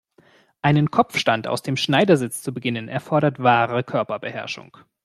Einen 0.63 0.89
Kopfstand 0.89 1.45
aus 1.45 1.61
dem 1.61 1.77
Schneidersitz 1.77 2.41
zu 2.41 2.51
beginnen, 2.51 2.87
erfordert 2.87 3.37
wahre 3.37 3.83
Körperbeherrschung. 3.83 4.77